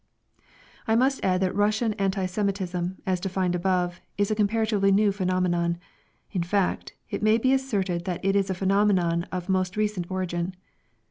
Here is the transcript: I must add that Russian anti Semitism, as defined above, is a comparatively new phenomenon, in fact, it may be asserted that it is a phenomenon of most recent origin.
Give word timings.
I 0.87 0.95
must 0.95 1.23
add 1.23 1.41
that 1.41 1.53
Russian 1.53 1.93
anti 1.93 2.25
Semitism, 2.25 2.97
as 3.05 3.19
defined 3.19 3.53
above, 3.53 4.01
is 4.17 4.31
a 4.31 4.35
comparatively 4.35 4.91
new 4.91 5.11
phenomenon, 5.11 5.77
in 6.31 6.41
fact, 6.41 6.93
it 7.11 7.21
may 7.21 7.37
be 7.37 7.53
asserted 7.53 8.05
that 8.05 8.25
it 8.25 8.35
is 8.35 8.49
a 8.49 8.55
phenomenon 8.55 9.27
of 9.31 9.47
most 9.47 9.77
recent 9.77 10.09
origin. 10.09 10.55